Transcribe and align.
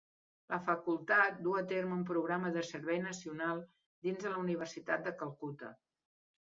La 0.51 0.57
facultat 0.69 1.37
duu 1.47 1.59
a 1.59 1.61
terme 1.73 1.93
un 1.97 2.07
Programa 2.13 2.51
de 2.57 2.65
Servei 2.71 3.03
Nacional 3.05 3.63
dins 4.09 4.27
de 4.27 4.35
la 4.35 4.43
Universitat 4.49 5.09
de 5.11 5.19
Calcuta. 5.25 5.75